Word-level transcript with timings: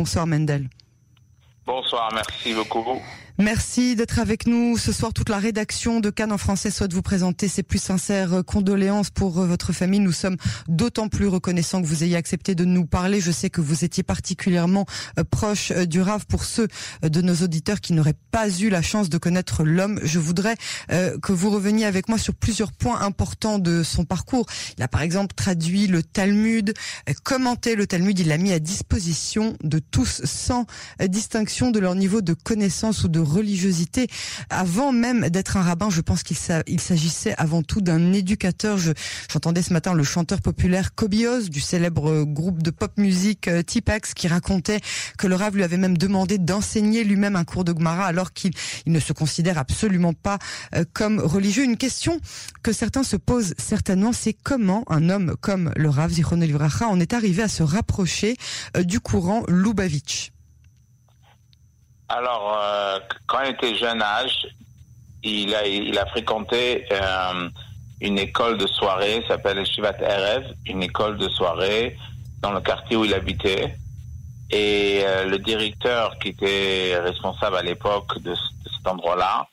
Bonsoir 0.00 0.26
Mendel. 0.26 0.66
Bonsoir, 1.66 2.10
merci 2.14 2.54
beaucoup. 2.54 3.02
Merci 3.40 3.96
d'être 3.96 4.18
avec 4.18 4.46
nous 4.46 4.76
ce 4.76 4.92
soir. 4.92 5.14
Toute 5.14 5.30
la 5.30 5.38
rédaction 5.38 6.00
de 6.00 6.10
Cannes 6.10 6.30
en 6.30 6.36
français 6.36 6.70
souhaite 6.70 6.92
vous 6.92 7.00
présenter 7.00 7.48
ses 7.48 7.62
plus 7.62 7.80
sincères 7.80 8.42
condoléances 8.46 9.08
pour 9.08 9.38
euh, 9.38 9.46
votre 9.46 9.72
famille. 9.72 10.00
Nous 10.00 10.12
sommes 10.12 10.36
d'autant 10.68 11.08
plus 11.08 11.26
reconnaissants 11.26 11.80
que 11.80 11.86
vous 11.86 12.04
ayez 12.04 12.16
accepté 12.16 12.54
de 12.54 12.66
nous 12.66 12.84
parler. 12.84 13.18
Je 13.18 13.30
sais 13.30 13.48
que 13.48 13.62
vous 13.62 13.82
étiez 13.82 14.02
particulièrement 14.02 14.84
euh, 15.18 15.24
proche 15.24 15.70
euh, 15.70 15.86
du 15.86 16.02
RAV 16.02 16.26
pour 16.26 16.44
ceux 16.44 16.68
de 17.02 17.22
nos 17.22 17.36
auditeurs 17.36 17.80
qui 17.80 17.94
n'auraient 17.94 18.18
pas 18.30 18.50
eu 18.50 18.68
la 18.68 18.82
chance 18.82 19.08
de 19.08 19.16
connaître 19.16 19.64
l'homme. 19.64 20.00
Je 20.02 20.18
voudrais 20.18 20.56
que 20.88 21.32
vous 21.32 21.50
reveniez 21.50 21.86
avec 21.86 22.08
moi 22.08 22.18
sur 22.18 22.34
plusieurs 22.34 22.72
points 22.72 23.00
importants 23.00 23.58
de 23.58 23.82
son 23.82 24.04
parcours. 24.04 24.46
Il 24.76 24.82
a 24.82 24.88
par 24.88 25.00
exemple 25.00 25.34
traduit 25.34 25.86
le 25.86 26.02
Talmud, 26.02 26.74
commenté 27.22 27.74
le 27.74 27.86
Talmud, 27.86 28.18
il 28.18 28.28
l'a 28.28 28.38
mis 28.38 28.52
à 28.52 28.58
disposition 28.58 29.56
de 29.62 29.78
tous 29.78 30.20
sans 30.24 30.66
distinction 31.08 31.70
de 31.70 31.78
leur 31.78 31.94
niveau 31.94 32.20
de 32.20 32.34
connaissance 32.34 33.04
ou 33.04 33.08
de 33.08 33.20
religiosité. 33.30 34.08
Avant 34.50 34.92
même 34.92 35.28
d'être 35.28 35.56
un 35.56 35.62
rabbin, 35.62 35.90
je 35.90 36.00
pense 36.00 36.22
qu'il 36.22 36.36
s'agissait 36.36 37.34
avant 37.38 37.62
tout 37.62 37.80
d'un 37.80 38.12
éducateur. 38.12 38.78
J'entendais 39.30 39.62
ce 39.62 39.72
matin 39.72 39.94
le 39.94 40.04
chanteur 40.04 40.40
populaire 40.40 40.94
Kobios 40.94 41.48
du 41.48 41.60
célèbre 41.60 42.24
groupe 42.24 42.62
de 42.62 42.70
pop 42.70 42.92
musique 42.96 43.48
euh, 43.48 43.62
Tipex 43.62 44.14
qui 44.14 44.28
racontait 44.28 44.80
que 45.18 45.26
le 45.26 45.34
Rav 45.34 45.54
lui 45.54 45.62
avait 45.62 45.76
même 45.76 45.98
demandé 45.98 46.38
d'enseigner 46.38 47.04
lui-même 47.04 47.36
un 47.36 47.44
cours 47.44 47.64
de 47.64 47.72
Gemara 47.72 48.06
alors 48.06 48.32
qu'il 48.32 48.52
ne 48.86 49.00
se 49.00 49.12
considère 49.12 49.58
absolument 49.58 50.12
pas 50.12 50.38
euh, 50.74 50.84
comme 50.92 51.20
religieux. 51.20 51.64
Une 51.64 51.76
question 51.76 52.20
que 52.62 52.72
certains 52.72 53.02
se 53.02 53.16
posent 53.16 53.54
certainement, 53.58 54.12
c'est 54.12 54.32
comment 54.32 54.84
un 54.88 55.08
homme 55.08 55.34
comme 55.40 55.72
le 55.76 55.88
Rav 55.88 56.12
Zichron 56.12 56.36
Livracha 56.36 56.88
en 56.88 57.00
est 57.00 57.12
arrivé 57.12 57.42
à 57.42 57.48
se 57.48 57.62
rapprocher 57.62 58.36
euh, 58.76 58.82
du 58.82 59.00
courant 59.00 59.44
Lubavitch? 59.48 60.32
Alors, 62.12 62.58
euh, 62.60 62.98
quand 63.28 63.38
il 63.44 63.50
était 63.50 63.76
jeune 63.76 64.02
âge, 64.02 64.48
il 65.22 65.54
a, 65.54 65.64
il 65.64 65.96
a 65.96 66.06
fréquenté 66.06 66.84
euh, 66.90 67.48
une 68.00 68.18
école 68.18 68.58
de 68.58 68.66
soirée, 68.66 69.24
s'appelle 69.28 69.64
Shivat 69.64 69.96
Erev, 70.00 70.44
une 70.66 70.82
école 70.82 71.18
de 71.18 71.28
soirée 71.28 71.96
dans 72.42 72.50
le 72.50 72.60
quartier 72.60 72.96
où 72.96 73.04
il 73.04 73.14
habitait. 73.14 73.76
Et 74.50 75.02
euh, 75.04 75.26
le 75.26 75.38
directeur 75.38 76.18
qui 76.18 76.30
était 76.30 76.98
responsable 76.98 77.58
à 77.58 77.62
l'époque 77.62 78.18
de, 78.18 78.34
cet 78.34 78.88
endroit-là 78.88 79.46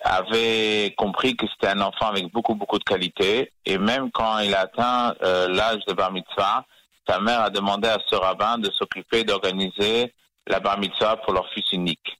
avait 0.00 0.94
compris 0.96 1.36
que 1.36 1.44
c'était 1.46 1.74
un 1.76 1.82
enfant 1.82 2.06
avec 2.06 2.32
beaucoup, 2.32 2.54
beaucoup 2.54 2.78
de 2.78 2.84
qualité. 2.84 3.52
Et 3.66 3.76
même 3.76 4.10
quand 4.12 4.38
il 4.38 4.54
a 4.54 4.60
atteint 4.60 5.14
l'âge 5.20 5.84
de 5.86 5.92
bar 5.92 6.10
mitzvah, 6.10 6.64
sa 7.06 7.20
mère 7.20 7.42
a 7.42 7.50
demandé 7.50 7.88
à 7.88 7.98
ce 8.08 8.14
rabbin 8.14 8.56
de 8.56 8.70
s'occuper 8.70 9.24
d'organiser 9.24 10.14
la 10.48 10.60
bar 10.60 10.78
mitzvah 10.78 11.16
pour 11.16 11.32
leur 11.32 11.48
fils 11.50 11.70
unique. 11.72 12.18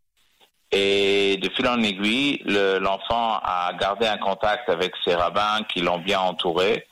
Et 0.70 1.38
de 1.38 1.48
fil 1.50 1.66
en 1.66 1.82
aiguille, 1.82 2.42
l'enfant 2.44 3.40
a 3.42 3.72
gardé 3.80 4.06
un 4.06 4.18
contact 4.18 4.68
avec 4.68 4.92
ses 5.04 5.14
rabbins 5.14 5.60
qui 5.72 5.80
l'ont 5.80 5.98
bien 5.98 6.20
entouré. 6.20 6.86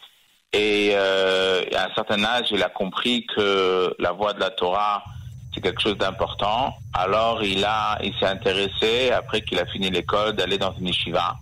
Et 0.52 0.92
euh, 0.94 1.62
à 1.74 1.84
un 1.84 1.94
certain 1.94 2.24
âge, 2.24 2.46
il 2.50 2.62
a 2.62 2.70
compris 2.70 3.26
que 3.26 3.94
la 3.98 4.12
voie 4.12 4.32
de 4.32 4.40
la 4.40 4.50
Torah, 4.50 5.04
c'est 5.52 5.60
quelque 5.60 5.82
chose 5.82 5.98
d'important. 5.98 6.74
Alors 6.94 7.44
il 7.44 7.64
a, 7.64 7.98
il 8.02 8.14
s'est 8.18 8.26
intéressé 8.26 9.10
après 9.10 9.42
qu'il 9.42 9.58
a 9.58 9.66
fini 9.66 9.90
l'école 9.90 10.32
d'aller 10.32 10.56
dans 10.56 10.72
une 10.72 10.86
yeshiva. 10.86 11.36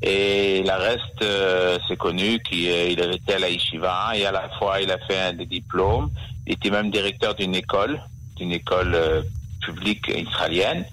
Et 0.00 0.62
la 0.64 0.78
reste, 0.78 1.22
euh, 1.22 1.78
c'est 1.86 1.96
connu 1.96 2.40
qu'il 2.40 2.98
était 2.98 3.34
à 3.34 3.38
la 3.38 3.50
yeshiva 3.50 4.12
et 4.14 4.24
à 4.24 4.32
la 4.32 4.48
fois 4.58 4.80
il 4.80 4.90
a 4.90 4.98
fait 4.98 5.34
des 5.34 5.46
diplômes. 5.46 6.10
Il 6.46 6.54
était 6.54 6.70
même 6.70 6.90
directeur 6.90 7.34
d'une 7.34 7.54
école 7.54 8.00
une 8.40 8.52
école 8.52 8.94
euh, 8.94 9.22
publique 9.60 10.08
israélienne. 10.08 10.84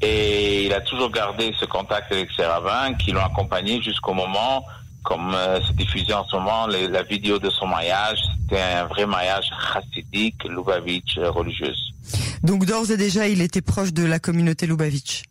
Et 0.00 0.66
il 0.66 0.72
a 0.72 0.80
toujours 0.80 1.10
gardé 1.10 1.54
ce 1.60 1.64
contact 1.64 2.10
avec 2.10 2.28
ses 2.36 2.44
rabbins 2.44 2.94
qui 2.94 3.12
l'ont 3.12 3.24
accompagné 3.24 3.80
jusqu'au 3.80 4.14
moment, 4.14 4.64
comme 5.04 5.32
euh, 5.34 5.60
c'est 5.64 5.76
diffusé 5.76 6.12
en 6.12 6.26
ce 6.26 6.36
moment, 6.36 6.66
la 6.66 7.02
vidéo 7.02 7.38
de 7.38 7.48
son 7.50 7.68
mariage. 7.68 8.18
C'était 8.40 8.60
un 8.60 8.86
vrai 8.86 9.06
mariage 9.06 9.44
chassidique, 9.72 10.42
Lubavitch, 10.44 11.18
euh, 11.18 11.30
religieuse. 11.30 11.94
Donc 12.42 12.64
d'ores 12.64 12.90
et 12.90 12.96
déjà, 12.96 13.28
il 13.28 13.40
était 13.40 13.62
proche 13.62 13.92
de 13.92 14.04
la 14.04 14.18
communauté 14.18 14.66
Lubavitch, 14.66 15.22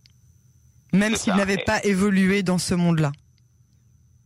même 0.93 1.15
s'il 1.15 1.35
n'avait 1.35 1.57
pas 1.57 1.83
évolué 1.83 2.41
dans 2.41 2.57
ce 2.57 2.73
monde-là. 2.73 3.11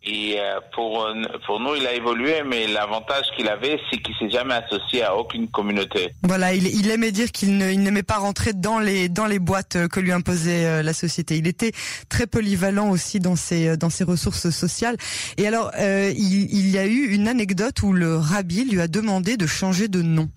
Et 0.07 0.39
euh, 0.39 0.59
pour, 0.73 1.03
euh, 1.03 1.13
pour 1.47 1.59
nous, 1.59 1.75
il 1.75 1.87
a 1.87 1.93
évolué, 1.93 2.43
mais 2.45 2.67
l'avantage 2.67 3.25
qu'il 3.35 3.49
avait, 3.49 3.79
c'est 3.89 3.97
qu'il 3.97 4.15
s'est 4.17 4.29
jamais 4.29 4.53
associé 4.53 5.03
à 5.03 5.15
aucune 5.15 5.47
communauté. 5.47 6.13
Voilà, 6.21 6.53
il, 6.53 6.67
il 6.67 6.91
aimait 6.91 7.11
dire 7.11 7.31
qu'il 7.31 7.57
n'aimait 7.57 8.03
pas 8.03 8.17
rentrer 8.17 8.53
dans 8.53 8.77
les, 8.77 9.09
dans 9.09 9.25
les 9.25 9.39
boîtes 9.39 9.77
euh, 9.77 9.87
que 9.87 9.99
lui 9.99 10.11
imposait 10.11 10.83
la 10.83 10.93
société. 10.93 11.37
Il 11.37 11.47
était 11.47 11.71
très 12.07 12.27
polyvalent 12.27 12.89
aussi 12.91 13.19
dans 13.19 13.35
ses, 13.35 13.77
dans 13.77 13.89
ses 13.89 14.03
ressources 14.03 14.51
sociales. 14.51 14.97
Et 15.37 15.47
alors, 15.47 15.71
il, 15.77 16.53
il 16.53 16.69
y 16.69 16.77
a 16.77 16.85
eu 16.85 17.07
une 17.11 17.27
anecdote 17.27 17.81
où 17.81 17.91
le 17.91 18.17
rabbi 18.17 18.65
lui 18.65 18.81
a 18.81 18.87
demandé 18.87 19.37
de 19.37 19.47
changer 19.47 19.87
de 19.87 20.01
nom. 20.01 20.29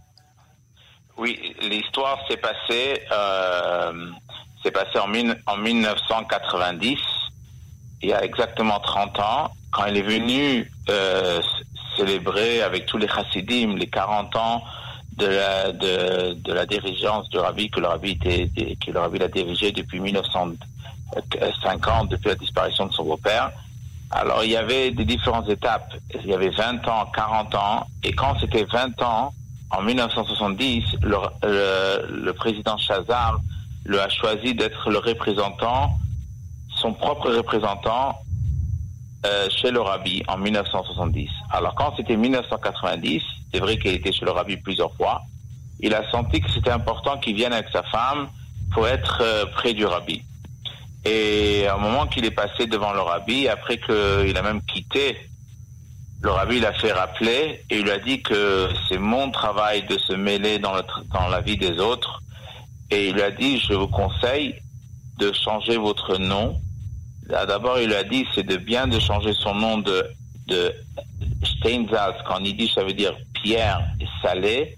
Oui, 1.18 1.36
l'histoire 1.60 2.18
s'est 2.28 2.36
passée, 2.36 3.02
euh, 3.12 4.06
s'est 4.62 4.70
passée 4.70 4.98
en, 4.98 5.10
en 5.52 5.56
1990 5.56 6.98
il 8.02 8.10
y 8.10 8.12
a 8.12 8.24
exactement 8.24 8.78
30 8.78 9.18
ans, 9.18 9.50
quand 9.70 9.86
il 9.86 9.96
est 9.96 10.02
venu 10.02 10.70
euh, 10.88 11.40
célébrer 11.96 12.62
avec 12.62 12.86
tous 12.86 12.98
les 12.98 13.08
chassidim 13.08 13.76
les 13.76 13.88
40 13.88 14.36
ans 14.36 14.62
de 15.16 15.26
la, 15.26 15.72
de, 15.72 16.34
de 16.34 16.52
la 16.52 16.66
dirigeance 16.66 17.28
du 17.30 17.38
rabbi 17.38 17.70
que 17.70 17.80
le 17.80 17.88
rabbi, 17.88 18.12
était, 18.12 18.76
que 18.76 18.90
le 18.90 19.00
rabbi 19.00 19.22
a 19.22 19.28
dirigé 19.28 19.72
depuis 19.72 20.00
1950, 20.00 22.08
depuis 22.08 22.28
la 22.28 22.34
disparition 22.36 22.86
de 22.86 22.92
son 22.92 23.04
beau-père. 23.04 23.50
Alors 24.10 24.42
il 24.44 24.50
y 24.50 24.56
avait 24.56 24.90
des 24.90 25.04
différentes 25.04 25.50
étapes. 25.50 25.92
Il 26.14 26.26
y 26.26 26.34
avait 26.34 26.50
20 26.50 26.86
ans, 26.88 27.06
40 27.14 27.54
ans, 27.56 27.86
et 28.04 28.12
quand 28.12 28.38
c'était 28.40 28.64
20 28.64 29.02
ans, 29.02 29.34
en 29.70 29.82
1970, 29.82 30.96
le, 31.02 31.16
le, 31.42 32.24
le 32.24 32.32
président 32.32 32.78
Chazar 32.78 33.38
le 33.84 34.00
a 34.00 34.08
choisi 34.08 34.54
d'être 34.54 34.90
le 34.90 34.98
représentant 34.98 35.98
son 36.78 36.92
propre 36.92 37.30
représentant 37.30 38.18
euh, 39.26 39.48
chez 39.50 39.70
le 39.70 39.80
rabbi 39.80 40.22
en 40.28 40.38
1970. 40.38 41.28
Alors 41.50 41.74
quand 41.74 41.94
c'était 41.96 42.16
1990, 42.16 43.20
c'est 43.52 43.58
vrai 43.60 43.76
qu'il 43.78 43.92
était 43.92 44.12
chez 44.12 44.24
le 44.24 44.30
rabbi 44.30 44.56
plusieurs 44.58 44.94
fois, 44.94 45.22
il 45.80 45.92
a 45.94 46.08
senti 46.10 46.40
que 46.40 46.50
c'était 46.50 46.70
important 46.70 47.18
qu'il 47.18 47.34
vienne 47.34 47.52
avec 47.52 47.68
sa 47.72 47.82
femme 47.82 48.28
pour 48.72 48.86
être 48.86 49.18
euh, 49.22 49.44
près 49.54 49.72
du 49.72 49.86
rabbi. 49.86 50.22
Et 51.04 51.66
au 51.74 51.78
moment 51.78 52.06
qu'il 52.06 52.24
est 52.24 52.30
passé 52.30 52.66
devant 52.66 52.92
le 52.92 53.00
rabbi, 53.00 53.48
après 53.48 53.78
qu'il 53.78 54.36
a 54.36 54.42
même 54.42 54.62
quitté, 54.62 55.16
le 56.20 56.30
rabbi 56.30 56.60
l'a 56.60 56.72
fait 56.74 56.92
rappeler 56.92 57.64
et 57.70 57.78
il 57.78 57.82
lui 57.82 57.90
a 57.90 57.98
dit 57.98 58.22
que 58.22 58.68
c'est 58.88 58.98
mon 58.98 59.30
travail 59.30 59.84
de 59.84 59.98
se 59.98 60.12
mêler 60.12 60.58
dans, 60.58 60.74
dans 61.12 61.28
la 61.28 61.40
vie 61.40 61.56
des 61.56 61.78
autres. 61.78 62.22
Et 62.90 63.08
il 63.08 63.14
lui 63.14 63.22
a 63.22 63.30
dit, 63.30 63.58
je 63.58 63.74
vous 63.74 63.88
conseille 63.88 64.54
de 65.18 65.32
changer 65.32 65.76
votre 65.76 66.18
nom 66.18 66.60
D'abord, 67.28 67.78
il 67.78 67.93
a 67.93 68.05
dit, 68.05 68.27
c'est 68.34 68.47
de 68.47 68.56
bien 68.56 68.87
de 68.87 68.99
changer 68.99 69.33
son 69.34 69.55
nom 69.55 69.78
de, 69.78 70.05
de 70.47 70.75
Steinsalz, 71.44 72.15
qu'en 72.27 72.43
yiddish, 72.43 72.75
ça 72.75 72.84
veut 72.84 72.94
dire 72.94 73.15
pierre 73.34 73.83
salé. 74.22 74.77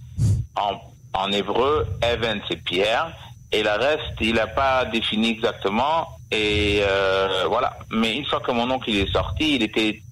En, 0.57 0.81
en 1.13 1.31
hébreu, 1.33 1.87
Even, 2.03 2.41
c'est 2.49 2.63
pierre. 2.63 3.13
Et 3.53 3.63
le 3.63 3.71
reste, 3.71 4.15
il 4.21 4.35
n'a 4.35 4.47
pas 4.47 4.85
défini 4.85 5.31
exactement. 5.31 6.09
Et 6.31 6.81
euh, 6.83 7.45
voilà. 7.49 7.77
Mais 7.91 8.17
une 8.17 8.25
fois 8.25 8.41
que 8.41 8.53
mon 8.53 8.71
oncle 8.71 8.91
est 8.91 9.13
sorti, 9.13 9.57
il 9.57 9.63
était 9.63 10.03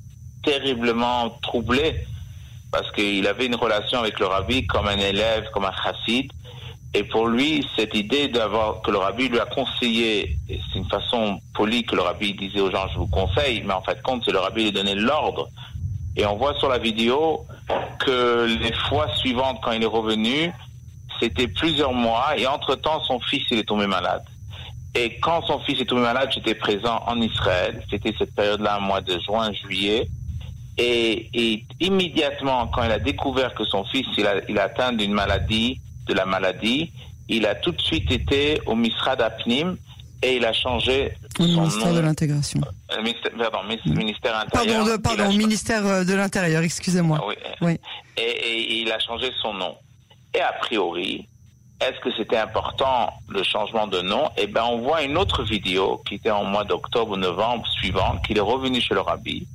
terriblement 0.43 1.31
troublé 1.43 2.05
parce 2.71 2.91
qu'il 2.93 3.27
avait 3.27 3.47
une 3.47 3.55
relation 3.57 4.01
avec 4.01 4.19
le 4.19 4.27
rabbi 4.27 4.67
comme 4.67 4.89
un 4.89 4.99
élève, 4.99 5.45
comme 5.53 5.65
un 5.65 5.73
chassid. 5.83 6.31
Et 6.95 7.05
pour 7.05 7.29
lui, 7.29 7.67
cette 7.77 7.95
idée 7.95 8.29
d'avoir 8.29 8.81
que 8.81 8.91
le 8.91 8.99
rabbi 8.99 9.29
lui 9.29 9.39
a 9.39 9.45
conseillé, 9.45 10.37
c'est 10.49 10.79
une 10.79 10.89
façon 10.89 11.39
polie 11.55 11.85
que 11.85 11.95
le 11.95 12.03
rabbi 12.03 12.33
disait 12.33 12.61
aux 12.61 12.71
gens, 12.71 12.89
je 12.93 12.99
vous 12.99 13.07
conseille, 13.09 13.63
mais 13.65 13.75
en 13.75 13.83
fait 13.83 14.01
compte, 14.03 14.23
c'est 14.25 14.33
le 14.33 14.39
rabbi 14.39 14.65
lui 14.65 14.73
donnait 14.73 14.95
l'ordre. 14.95 15.49
Et 16.17 16.25
on 16.25 16.37
voit 16.37 16.55
sur 16.59 16.69
la 16.69 16.79
vidéo 16.79 17.45
que 18.01 18.47
les 18.61 18.73
fois 18.89 19.07
suivantes, 19.17 19.59
quand 19.63 19.73
il 19.73 19.83
est 19.83 19.87
revenu, 19.87 20.51
c'était 21.21 21.49
plusieurs 21.49 21.93
mois, 21.93 22.37
et 22.37 22.47
entre-temps, 22.47 23.01
son 23.05 23.21
fils, 23.21 23.45
il 23.51 23.59
est 23.59 23.69
tombé 23.69 23.87
malade. 23.87 24.25
Et 24.95 25.19
quand 25.21 25.43
son 25.43 25.61
fils 25.61 25.81
est 25.81 25.85
tombé 25.85 26.03
malade, 26.03 26.31
j'étais 26.35 26.55
présent 26.55 27.03
en 27.07 27.21
Israël. 27.21 27.85
C'était 27.91 28.15
cette 28.19 28.35
période-là, 28.35 28.81
mois 28.81 29.01
de 29.01 29.19
juin, 29.21 29.53
juillet. 29.53 30.09
Et, 30.79 31.29
et, 31.35 31.65
immédiatement, 31.81 32.69
quand 32.69 32.83
il 32.85 32.93
a 32.93 32.99
découvert 32.99 33.55
que 33.55 33.65
son 33.65 33.85
fils, 33.85 34.07
il 34.17 34.27
a, 34.27 34.37
il 34.49 34.59
a 34.59 34.65
atteint 34.65 34.93
d'une 34.93 35.13
maladie, 35.13 35.81
de 36.09 36.15
la 36.15 36.27
maladie, 36.27 36.93
il 37.29 37.47
a 37.47 37.55
tout 37.55 37.73
de 37.73 37.81
suite 37.81 38.11
été 38.11 38.61
au 38.67 38.75
Misrad 38.75 39.21
Apnim 39.21 39.77
et 40.23 40.37
il 40.37 40.45
a 40.45 40.53
changé 40.53 41.13
son 41.37 41.45
ministère 41.45 41.95
de 41.95 42.01
l'intégration. 42.01 42.61
Euh, 42.93 43.13
pardon, 43.41 43.63
ministère 43.95 44.37
intérieur. 44.37 44.85
Pardon, 44.85 45.03
pardon 45.03 45.33
ministère 45.37 45.87
euh, 45.87 46.05
de 46.05 46.15
l'intérieur, 46.15 46.63
excusez-moi. 46.63 47.25
oui. 47.29 47.35
oui. 47.61 47.79
Et, 48.17 48.23
et, 48.23 48.81
il 48.83 48.91
a 48.91 48.99
changé 48.99 49.31
son 49.41 49.55
nom. 49.55 49.77
Et 50.35 50.41
a 50.41 50.53
priori, 50.55 51.29
est-ce 51.81 52.01
que 52.01 52.11
c'était 52.17 52.39
important 52.39 53.11
le 53.29 53.45
changement 53.45 53.87
de 53.87 54.01
nom? 54.01 54.29
Eh 54.37 54.49
ben, 54.49 54.65
on 54.65 54.79
voit 54.79 55.03
une 55.03 55.17
autre 55.17 55.45
vidéo 55.45 56.03
qui 56.07 56.17
était 56.17 56.33
en 56.33 56.45
mois 56.45 56.65
d'octobre 56.65 57.13
ou 57.13 57.17
novembre 57.17 57.65
suivant, 57.69 58.17
qu'il 58.27 58.39
est 58.39 58.41
revenu 58.41 58.81
chez 58.81 58.95
le 58.95 59.01
rabbi 59.01 59.47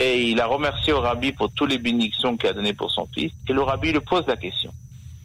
et 0.00 0.30
il 0.30 0.40
a 0.40 0.46
remercié 0.46 0.92
au 0.92 1.00
rabbi 1.00 1.32
pour 1.32 1.52
toutes 1.52 1.70
les 1.70 1.78
bénédictions 1.78 2.36
qu'il 2.36 2.48
a 2.48 2.52
données 2.54 2.72
pour 2.72 2.90
son 2.90 3.06
fils. 3.14 3.32
Et 3.48 3.52
le 3.52 3.62
rabbi 3.62 3.92
lui 3.92 4.00
pose 4.00 4.24
la 4.26 4.36
question 4.36 4.72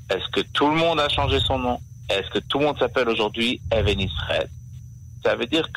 est-ce 0.09 0.27
que 0.29 0.41
tout 0.53 0.69
le 0.69 0.75
monde 0.75 0.99
a 0.99 1.09
changé 1.09 1.39
son 1.39 1.57
nom? 1.59 1.79
Est-ce 2.09 2.29
que 2.29 2.39
tout 2.39 2.59
le 2.59 2.65
monde 2.65 2.77
s'appelle 2.77 3.09
aujourd'hui 3.09 3.59
Even 3.71 3.99
Israël? 3.99 4.49
Ça 5.23 5.35
veut 5.35 5.47
dire 5.47 5.67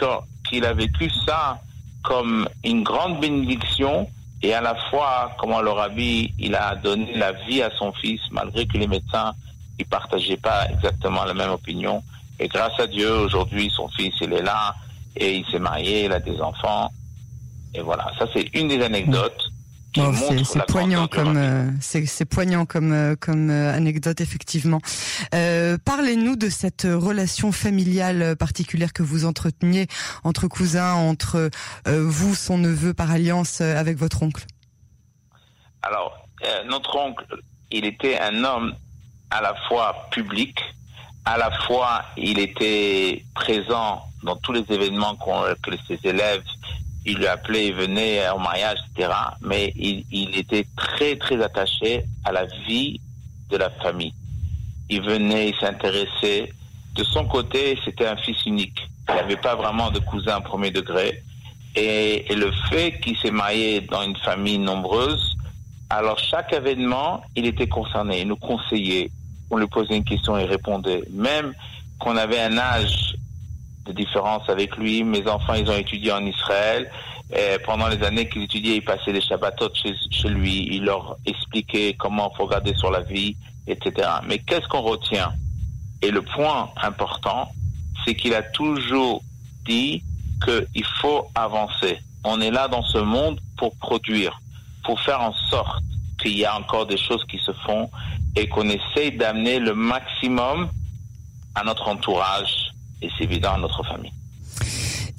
qu'il 0.49 0.65
a 0.65 0.75
vécu 0.75 1.11
ça 1.27 1.61
comme 2.03 2.49
une 2.65 2.83
grande 2.83 3.21
bénédiction 3.21 4.09
et 4.43 4.55
à 4.55 4.61
la 4.61 4.75
fois 4.91 5.33
comment 5.39 5.61
le 5.61 5.71
rabbi 5.71 6.33
il 6.39 6.55
a 6.55 6.77
donné 6.77 7.15
la 7.17 7.33
vie 7.33 7.63
à 7.63 7.71
son 7.77 7.93
fils 7.93 8.21
malgré 8.31 8.67
que 8.67 8.77
les 8.79 8.87
médecins 8.87 9.33
ne 9.79 9.85
partageaient 9.85 10.37
pas 10.37 10.69
exactement 10.71 11.25
la 11.25 11.35
même 11.35 11.51
opinion. 11.51 12.03
Et 12.39 12.49
grâce 12.49 12.79
à 12.79 12.87
Dieu, 12.87 13.11
aujourd'hui, 13.11 13.71
son 13.75 13.89
fils, 13.89 14.15
il 14.21 14.33
est 14.33 14.43
là 14.43 14.75
et 15.17 15.37
il 15.37 15.47
s'est 15.47 15.59
marié, 15.59 16.05
il 16.05 16.13
a 16.13 16.21
des 16.21 16.41
enfants. 16.41 16.91
Et 17.75 17.81
voilà, 17.81 18.13
ça 18.19 18.27
c'est 18.33 18.49
une 18.55 18.69
des 18.69 18.83
anecdotes. 18.83 19.51
C'est 19.95 20.67
poignant 20.67 21.09
comme 21.09 21.37
euh, 21.37 21.71
c'est 21.81 22.25
poignant 22.25 22.67
comme 22.67 22.93
euh, 22.93 23.17
comme 23.19 23.51
euh, 23.51 23.75
anecdote 23.75 24.21
effectivement. 24.21 24.81
Parlez-nous 25.31 26.37
de 26.37 26.49
cette 26.49 26.87
relation 26.89 27.53
familiale 27.53 28.37
particulière 28.37 28.93
que 28.93 29.03
vous 29.03 29.25
entreteniez 29.25 29.87
entre 30.25 30.49
cousins, 30.49 30.95
entre 30.95 31.51
vous, 31.87 32.35
son 32.35 32.59
neveu 32.59 32.95
par 32.95 33.11
alliance 33.11 33.61
avec 33.61 33.97
votre 33.97 34.23
oncle. 34.23 34.45
Alors 35.83 36.27
notre 36.67 36.97
oncle, 36.97 37.25
il 37.71 37.85
était 37.85 38.19
un 38.19 38.45
homme 38.45 38.75
à 39.31 39.41
la 39.41 39.55
fois 39.69 40.09
public, 40.11 40.59
à 41.25 41.39
la 41.39 41.51
fois 41.67 42.05
il 42.17 42.39
était 42.39 43.25
présent 43.35 44.03
dans 44.23 44.37
tous 44.37 44.53
les 44.53 44.65
événements 44.69 45.17
que 45.17 45.71
ses 45.87 45.99
élèves 46.05 46.43
il 47.05 47.19
lui 47.19 47.27
appelait, 47.27 47.69
il 47.69 47.75
venait 47.75 48.29
au 48.31 48.39
mariage, 48.39 48.79
etc. 48.91 49.11
Mais 49.41 49.73
il, 49.77 50.37
était 50.37 50.67
très, 50.77 51.17
très 51.17 51.43
attaché 51.43 52.05
à 52.25 52.33
la 52.33 52.47
vie 52.67 53.01
de 53.51 53.57
la 53.57 53.71
famille. 53.71 54.13
Il 54.91 55.03
venait, 55.03 55.51
il 55.51 55.55
s'intéressait. 55.57 56.53
De 56.95 57.05
son 57.05 57.25
côté, 57.27 57.79
c'était 57.85 58.07
un 58.07 58.17
fils 58.17 58.45
unique. 58.47 58.79
Il 59.09 59.15
n'avait 59.15 59.37
pas 59.37 59.55
vraiment 59.55 59.91
de 59.91 60.01
cousin 60.01 60.41
premier 60.41 60.71
degré. 60.71 61.23
Et, 61.75 62.25
le 62.35 62.53
fait 62.71 62.99
qu'il 63.01 63.17
s'est 63.19 63.31
marié 63.31 63.81
dans 63.81 64.03
une 64.03 64.17
famille 64.17 64.59
nombreuse, 64.59 65.37
alors 65.91 66.19
chaque 66.19 66.53
événement, 66.53 67.23
il 67.37 67.47
était 67.47 67.69
concerné. 67.69 68.23
Il 68.23 68.29
nous 68.29 68.37
conseillait. 68.37 69.11
On 69.51 69.57
lui 69.57 69.67
posait 69.67 69.97
une 69.97 70.05
question, 70.05 70.37
il 70.37 70.45
répondait. 70.45 71.03
Même 71.11 71.55
qu'on 71.99 72.17
avait 72.17 72.41
un 72.41 72.59
âge 72.59 73.17
différence 73.93 74.49
avec 74.49 74.77
lui. 74.77 75.05
Mes 75.05 75.27
enfants, 75.29 75.55
ils 75.55 75.71
ont 75.71 75.77
étudié 75.77 76.13
en 76.13 76.25
Israël. 76.25 76.91
Pendant 77.65 77.89
les 77.89 78.03
années 78.05 78.29
qu'ils 78.29 78.45
étudiaient, 78.45 78.77
ils 78.77 78.85
passaient 78.85 79.13
les 79.13 79.21
Shabbatot 79.21 79.71
chez, 79.75 80.29
lui. 80.29 80.69
Il 80.71 80.85
leur 80.85 81.17
expliquait 81.27 81.95
comment 81.99 82.33
faut 82.35 82.47
regarder 82.47 82.75
sur 82.75 82.91
la 82.91 83.01
vie, 83.01 83.37
etc. 83.67 84.09
Mais 84.27 84.39
qu'est-ce 84.39 84.67
qu'on 84.69 84.81
retient? 84.81 85.33
Et 86.01 86.11
le 86.11 86.23
point 86.23 86.71
important, 86.83 87.51
c'est 88.05 88.15
qu'il 88.15 88.35
a 88.35 88.43
toujours 88.43 89.23
dit 89.67 90.03
qu'il 90.45 90.85
faut 91.01 91.29
avancer. 91.35 91.99
On 92.25 92.41
est 92.41 92.51
là 92.51 92.69
dans 92.69 92.83
ce 92.83 92.99
monde 92.99 93.41
pour 93.57 93.77
produire, 93.77 94.41
pour 94.85 95.01
faire 95.01 95.21
en 95.21 95.35
sorte 95.51 95.83
qu'il 96.21 96.37
y 96.37 96.45
a 96.45 96.57
encore 96.57 96.87
des 96.87 96.97
choses 96.97 97.25
qui 97.29 97.39
se 97.39 97.53
font 97.53 97.91
et 98.37 98.49
qu'on 98.49 98.69
essaye 98.69 99.13
d'amener 99.13 99.59
le 99.59 99.75
maximum 99.75 100.69
à 101.55 101.65
notre 101.65 101.89
entourage, 101.89 102.68
et 103.03 103.09
c'est 103.17 103.25
évident 103.25 103.55
à 103.55 103.59
notre 103.59 103.83
famille. 103.85 104.13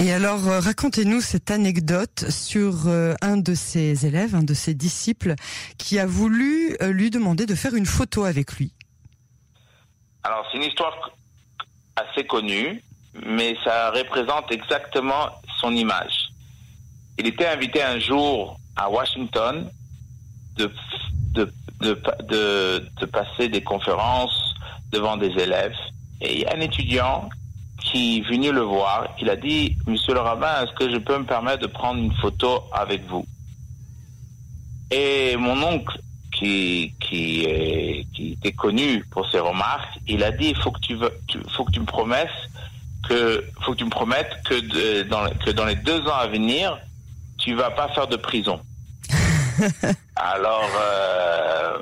Et 0.01 0.13
alors, 0.13 0.47
euh, 0.47 0.61
racontez-nous 0.61 1.19
cette 1.19 1.51
anecdote 1.51 2.29
sur 2.29 2.87
euh, 2.87 3.15
un 3.21 3.35
de 3.35 3.53
ses 3.53 4.05
élèves, 4.05 4.33
un 4.33 4.43
de 4.43 4.53
ses 4.53 4.73
disciples, 4.73 5.35
qui 5.77 5.99
a 5.99 6.05
voulu 6.05 6.77
euh, 6.81 6.93
lui 6.93 7.09
demander 7.09 7.45
de 7.45 7.53
faire 7.53 7.73
une 7.73 7.85
photo 7.85 8.23
avec 8.23 8.53
lui. 8.53 8.71
Alors, 10.23 10.45
c'est 10.49 10.57
une 10.57 10.63
histoire 10.63 10.93
assez 11.97 12.25
connue, 12.25 12.81
mais 13.25 13.57
ça 13.65 13.91
représente 13.91 14.49
exactement 14.53 15.31
son 15.59 15.75
image. 15.75 16.29
Il 17.17 17.27
était 17.27 17.47
invité 17.47 17.83
un 17.83 17.99
jour 17.99 18.57
à 18.77 18.89
Washington 18.89 19.69
de, 20.55 20.71
de, 21.33 21.51
de, 21.81 22.85
de 23.01 23.05
passer 23.05 23.49
des 23.49 23.61
conférences 23.61 24.55
devant 24.91 25.17
des 25.17 25.31
élèves. 25.31 25.75
Et 26.21 26.35
il 26.35 26.39
y 26.39 26.45
a 26.45 26.55
un 26.55 26.61
étudiant 26.61 27.29
qui 27.79 28.19
est 28.19 28.29
venu 28.29 28.51
le 28.51 28.61
voir, 28.61 29.07
il 29.19 29.29
a 29.29 29.35
dit, 29.35 29.77
Monsieur 29.87 30.13
le 30.13 30.19
rabbin, 30.19 30.63
est-ce 30.63 30.73
que 30.73 30.91
je 30.91 30.97
peux 30.97 31.17
me 31.17 31.25
permettre 31.25 31.61
de 31.61 31.67
prendre 31.67 31.99
une 31.99 32.13
photo 32.13 32.63
avec 32.73 33.05
vous? 33.07 33.25
Et 34.91 35.35
mon 35.37 35.61
oncle, 35.61 35.99
qui, 36.31 36.93
qui, 36.99 37.43
est, 37.43 38.05
qui 38.13 38.33
était 38.33 38.53
connu 38.53 39.03
pour 39.11 39.29
ses 39.29 39.39
remarques, 39.39 39.99
il 40.07 40.23
a 40.23 40.31
dit, 40.31 40.49
il 40.49 40.55
faut 40.55 40.71
que 40.71 40.79
tu, 40.79 40.95
veux, 40.95 41.11
faut 41.55 41.65
que 41.65 41.71
tu 41.71 41.79
me 41.79 41.85
promettes 41.85 42.29
que, 43.07 43.43
faut 43.61 43.73
que 43.73 43.77
tu 43.77 43.85
me 43.85 43.89
promettes 43.89 44.31
que, 44.45 45.03
dans, 45.03 45.29
que 45.45 45.51
dans 45.51 45.65
les 45.65 45.75
deux 45.75 46.01
ans 46.07 46.15
à 46.15 46.27
venir, 46.27 46.77
tu 47.37 47.55
vas 47.55 47.71
pas 47.71 47.89
faire 47.89 48.07
de 48.07 48.15
prison. 48.15 48.59
Alors, 50.15 50.69
euh, 50.81 51.77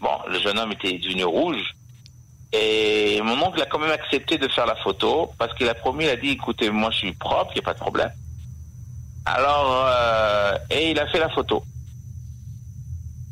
bon, 0.00 0.18
le 0.28 0.38
jeune 0.40 0.58
homme 0.58 0.72
était 0.72 0.98
devenu 0.98 1.24
rouge. 1.24 1.74
Et 2.52 3.20
mon 3.22 3.40
oncle 3.42 3.62
a 3.62 3.66
quand 3.66 3.78
même 3.78 3.90
accepté 3.90 4.36
de 4.36 4.46
faire 4.48 4.66
la 4.66 4.76
photo 4.76 5.32
parce 5.38 5.54
qu'il 5.54 5.68
a 5.68 5.74
promis, 5.74 6.04
il 6.04 6.10
a 6.10 6.16
dit, 6.16 6.30
écoutez, 6.30 6.70
moi 6.70 6.90
je 6.90 6.98
suis 6.98 7.12
propre, 7.12 7.52
il 7.54 7.58
n'y 7.58 7.60
a 7.60 7.64
pas 7.64 7.74
de 7.74 7.78
problème. 7.78 8.12
Alors, 9.24 9.86
euh, 9.86 10.58
et 10.70 10.90
il 10.90 10.98
a 10.98 11.06
fait 11.06 11.18
la 11.18 11.30
photo. 11.30 11.62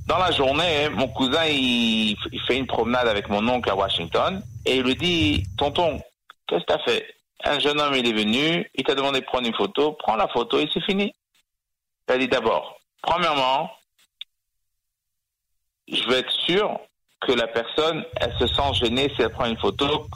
Dans 0.07 0.19
la 0.19 0.31
journée, 0.33 0.89
mon 0.89 1.09
cousin, 1.09 1.45
il, 1.45 2.17
fait 2.47 2.57
une 2.57 2.67
promenade 2.67 3.09
avec 3.09 3.29
mon 3.29 3.47
oncle 3.49 3.71
à 3.71 3.77
Washington 3.77 4.43
et 4.65 4.77
il 4.77 4.83
lui 4.83 4.97
dit, 4.97 5.45
tonton, 5.57 6.01
qu'est-ce 6.49 6.63
que 6.63 6.67
tu 6.67 6.73
as 6.73 6.85
fait? 6.85 7.15
Un 7.45 7.59
jeune 7.59 7.81
homme, 7.81 7.95
il 7.95 8.07
est 8.07 8.13
venu, 8.13 8.71
il 8.75 8.85
t'a 8.85 8.95
demandé 8.95 9.21
de 9.21 9.25
prendre 9.25 9.47
une 9.47 9.55
photo, 9.55 9.93
prends 9.93 10.17
la 10.17 10.29
photo 10.29 10.59
et 10.59 10.69
c'est 10.73 10.83
fini. 10.83 11.13
Il 12.09 12.15
a 12.15 12.19
dit 12.19 12.29
d'abord, 12.29 12.81
premièrement, 13.03 13.71
je 15.89 16.03
veux 16.09 16.17
être 16.17 16.33
sûr 16.47 16.81
que 17.21 17.33
la 17.33 17.47
personne, 17.47 18.05
elle 18.17 18.35
se 18.39 18.47
sent 18.47 18.75
gênée 18.75 19.13
si 19.15 19.23
elle 19.23 19.31
prend 19.31 19.47
une 19.47 19.59
photo 19.59 20.09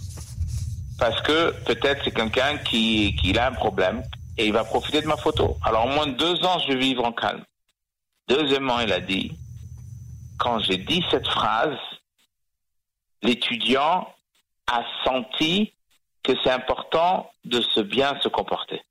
parce 0.99 1.21
que 1.23 1.51
peut-être 1.65 2.02
c'est 2.05 2.12
quelqu'un 2.14 2.57
qui, 2.59 3.17
qui 3.17 3.37
a 3.37 3.49
un 3.49 3.52
problème 3.52 4.02
et 4.38 4.47
il 4.47 4.52
va 4.52 4.64
profiter 4.64 5.00
de 5.00 5.07
ma 5.07 5.17
photo. 5.17 5.57
Alors, 5.62 5.87
au 5.87 5.88
moins 5.88 6.07
deux 6.07 6.45
ans, 6.45 6.59
je 6.61 6.73
vais 6.73 6.78
vivre 6.78 7.05
en 7.05 7.12
calme. 7.12 7.45
Deuxièmement, 8.28 8.81
il 8.81 8.93
a 8.93 9.00
dit, 9.00 9.37
quand 10.38 10.59
j'ai 10.61 10.78
dit 10.78 11.05
cette 11.11 11.28
phrase, 11.28 11.76
l'étudiant 13.23 14.09
a 14.67 14.83
senti 15.05 15.73
que 16.23 16.33
c'est 16.43 16.50
important 16.50 17.31
de 17.45 17.61
se 17.61 17.81
bien 17.81 18.19
se 18.23 18.28
comporter. 18.28 18.83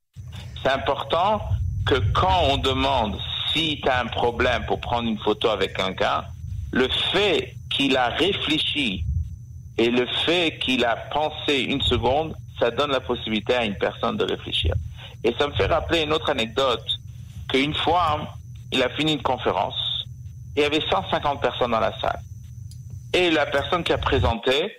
C'est 0.62 0.70
important 0.70 1.42
que 1.86 1.96
quand 2.14 2.44
on 2.50 2.58
demande 2.58 3.20
si 3.52 3.82
tu 3.82 3.90
as 3.90 4.00
un 4.00 4.08
problème 4.08 4.66
pour 4.66 4.80
prendre 4.80 5.10
une 5.10 5.20
photo 5.20 5.50
avec 5.50 5.76
quelqu'un, 5.76 6.26
le 6.72 6.88
fait 7.12 7.56
qu'il 7.74 7.98
a 7.98 8.10
réfléchi 8.10 9.04
et 9.78 9.90
le 9.90 10.06
fait 10.26 10.60
qu'il 10.60 10.86
a 10.86 10.96
pensé 10.96 11.62
une 11.62 11.82
seconde, 11.82 12.36
ça 12.60 12.70
donne 12.72 12.92
la 12.92 13.00
possibilité 13.00 13.56
à 13.56 13.66
une 13.66 13.76
personne 13.76 14.18
de 14.18 14.24
réfléchir. 14.24 14.76
Et 15.24 15.34
ça 15.40 15.48
me 15.48 15.54
fait 15.54 15.66
rappeler 15.66 16.04
une 16.04 16.14
autre 16.14 16.30
anecdote, 16.30 16.86
qu'une 17.50 17.74
fois, 17.74 18.36
il 18.72 18.82
a 18.84 18.90
fini 18.90 19.14
une 19.14 19.22
conférence, 19.22 20.06
il 20.56 20.62
y 20.62 20.66
avait 20.66 20.82
150 20.82 21.42
personnes 21.42 21.72
dans 21.72 21.80
la 21.80 21.98
salle. 22.00 22.20
Et 23.14 23.32
la 23.32 23.46
personne 23.46 23.84
qui 23.84 23.94
a 23.94 23.98
présenté, 23.98 24.78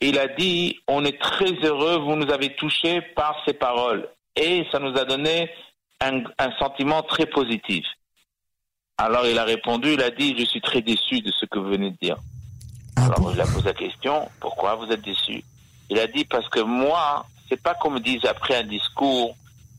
il 0.00 0.18
a 0.18 0.28
dit, 0.28 0.78
on 0.88 1.04
est 1.04 1.20
très 1.20 1.52
heureux, 1.62 1.98
vous 1.98 2.16
nous 2.16 2.30
avez 2.32 2.54
touchés 2.56 3.02
par 3.14 3.36
ces 3.44 3.52
paroles. 3.52 4.08
Et 4.36 4.66
ça 4.72 4.78
nous 4.78 4.96
a 4.96 5.04
donné 5.04 5.50
un 6.00 6.52
sentiment 6.58 7.02
très 7.02 7.26
positif. 7.26 7.84
Alors 9.02 9.26
il 9.26 9.38
a 9.38 9.44
répondu, 9.44 9.94
il 9.94 10.02
a 10.02 10.10
dit, 10.10 10.36
je 10.38 10.44
suis 10.44 10.60
très 10.60 10.82
déçu 10.82 11.22
de 11.22 11.32
ce 11.32 11.46
que 11.46 11.58
vous 11.58 11.70
venez 11.70 11.90
de 11.90 11.96
dire. 12.02 12.18
Ah 12.96 13.06
Alors 13.06 13.32
il 13.32 13.40
a 13.40 13.46
posé 13.46 13.64
la 13.64 13.72
question, 13.72 14.28
pourquoi 14.40 14.74
vous 14.74 14.92
êtes 14.92 15.00
déçu? 15.00 15.42
Il 15.88 15.98
a 15.98 16.06
dit, 16.06 16.26
parce 16.26 16.46
que 16.50 16.60
moi, 16.60 17.24
c'est 17.48 17.60
pas 17.62 17.72
qu'on 17.72 17.92
me 17.92 18.00
dise 18.00 18.22
après 18.26 18.56
un 18.56 18.64
discours 18.64 19.34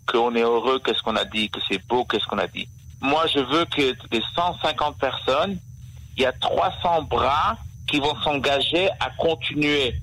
qu'on 0.07 0.33
est 0.33 0.41
heureux, 0.41 0.81
qu'est-ce 0.83 1.03
qu'on 1.03 1.15
a 1.15 1.25
dit, 1.25 1.51
que 1.51 1.59
c'est 1.69 1.85
beau, 1.87 2.03
qu'est-ce 2.03 2.25
qu'on 2.25 2.39
a 2.39 2.47
dit. 2.47 2.67
Moi, 2.99 3.27
je 3.27 3.39
veux 3.41 3.65
que 3.65 3.95
des 4.09 4.23
150 4.33 4.97
personnes, 4.97 5.59
il 6.17 6.23
y 6.23 6.25
a 6.25 6.31
300 6.31 7.03
bras 7.03 7.57
qui 7.85 7.99
vont 7.99 8.19
s'engager 8.23 8.89
à 8.99 9.11
continuer 9.19 9.93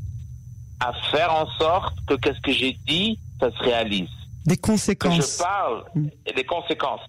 à 0.79 0.93
faire 1.11 1.35
en 1.35 1.51
sorte 1.59 1.97
que 2.07 2.15
qu'est-ce 2.15 2.41
que 2.41 2.53
j'ai 2.53 2.79
dit, 2.87 3.19
ça 3.41 3.51
se 3.51 3.59
réalise. 3.65 4.18
Des 4.49 4.57
conséquences. 4.57 5.19
Que 5.19 5.23
je 5.23 5.39
parle 5.39 5.85
et 6.27 6.33
des 6.33 6.45
conséquences 6.45 7.03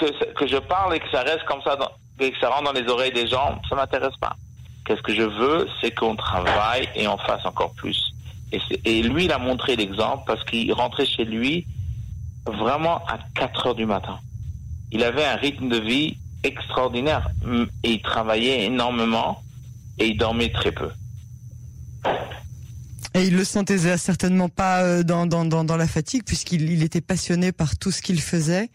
que, 0.00 0.34
que 0.34 0.46
je 0.46 0.56
parle 0.56 0.94
et 0.94 1.00
que 1.00 1.10
ça 1.10 1.22
reste 1.22 1.44
comme 1.44 1.62
ça, 1.62 1.76
et 2.18 2.32
que 2.32 2.38
ça 2.38 2.48
rentre 2.48 2.72
dans 2.72 2.78
les 2.80 2.88
oreilles 2.88 3.12
des 3.12 3.26
gens, 3.26 3.60
ça 3.68 3.76
m'intéresse 3.76 4.16
pas. 4.20 4.36
Qu'est-ce 4.84 5.02
que 5.02 5.14
je 5.14 5.22
veux, 5.22 5.68
c'est 5.80 5.94
qu'on 5.94 6.16
travaille 6.16 6.88
et 6.94 7.06
on 7.06 7.18
fasse 7.18 7.44
encore 7.44 7.72
plus. 7.74 8.12
Et, 8.52 8.60
et 8.84 9.02
lui, 9.02 9.26
il 9.26 9.32
a 9.32 9.38
montré 9.38 9.76
l'exemple 9.76 10.24
parce 10.26 10.42
qu'il 10.44 10.72
rentrait 10.72 11.06
chez 11.06 11.24
lui 11.24 11.66
vraiment 12.46 12.96
à 13.06 13.18
4 13.34 13.68
heures 13.68 13.74
du 13.74 13.86
matin. 13.86 14.18
Il 14.90 15.04
avait 15.04 15.24
un 15.24 15.36
rythme 15.36 15.68
de 15.68 15.78
vie 15.78 16.16
extraordinaire 16.42 17.28
et 17.84 17.90
il 17.90 18.02
travaillait 18.02 18.64
énormément 18.64 19.42
et 19.98 20.08
il 20.08 20.16
dormait 20.16 20.50
très 20.50 20.72
peu. 20.72 20.90
Et 23.14 23.24
il 23.24 23.36
le 23.36 23.44
sentait 23.44 23.96
certainement 23.96 24.48
pas 24.48 24.82
euh, 24.82 25.02
dans, 25.02 25.76
la 25.76 25.86
fatigue 25.86 26.22
puisqu'il 26.24 26.70
il 26.70 26.82
était 26.82 27.00
passionné 27.00 27.52
par 27.52 27.76
tout 27.76 27.90
ce 27.90 28.02
qu'il 28.02 28.20
faisait. 28.20 28.70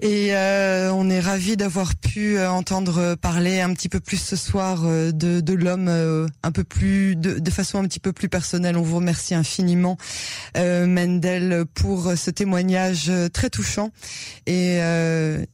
Et 0.00 0.34
euh, 0.34 0.92
on 0.92 1.10
est 1.10 1.18
ravi 1.18 1.56
d'avoir 1.56 1.96
pu 1.96 2.38
euh, 2.38 2.48
entendre 2.50 3.16
parler 3.16 3.60
un 3.60 3.74
petit 3.74 3.88
peu 3.88 3.98
plus 3.98 4.16
ce 4.16 4.36
soir 4.36 4.82
euh, 4.84 5.10
de, 5.10 5.40
de 5.40 5.52
l'homme 5.54 5.88
un 5.88 6.52
peu 6.52 6.62
plus 6.62 7.16
de, 7.16 7.38
de, 7.38 7.50
façon 7.50 7.78
un 7.78 7.84
petit 7.84 7.98
peu 7.98 8.12
plus 8.12 8.28
personnelle. 8.28 8.76
On 8.76 8.82
vous 8.82 8.96
remercie 8.96 9.34
infiniment, 9.34 9.96
Mendel, 10.56 11.64
pour 11.74 12.12
ce 12.16 12.30
témoignage 12.30 13.10
très 13.32 13.50
touchant. 13.50 13.90
Et 14.46 14.78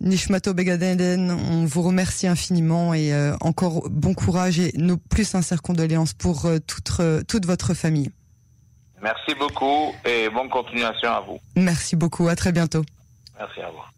Nishmato 0.00 0.52
Begadenden, 0.52 1.30
on 1.30 1.64
vous 1.64 1.82
remercie 1.82 2.26
infiniment 2.26 2.94
et 2.94 3.12
encore 3.40 3.88
bon 3.88 4.14
courage 4.14 4.58
et 4.58 4.72
nos 4.76 4.96
plus 4.96 5.24
sincères 5.24 5.62
condoléances 5.62 6.12
pour 6.12 6.46
toute, 6.66 7.00
toute 7.28 7.46
votre 7.46 7.74
famille. 7.74 8.10
Merci 9.02 9.34
beaucoup 9.38 9.92
et 10.04 10.28
bonne 10.30 10.48
continuation 10.48 11.10
à 11.10 11.20
vous. 11.20 11.38
Merci 11.56 11.96
beaucoup. 11.96 12.28
À 12.28 12.36
très 12.36 12.52
bientôt. 12.52 12.84
Merci 13.38 13.60
à 13.60 13.70
vous. 13.70 13.94